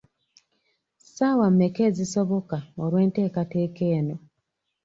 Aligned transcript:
Saawa 1.13 1.45
mmeka 1.51 1.81
ezisoboka 1.89 2.57
olw’enteekateeka 2.83 3.83
eno? 3.97 4.15